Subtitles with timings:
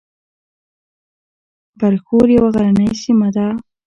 [1.79, 3.47] برښور یوه غرنۍ سیمه ده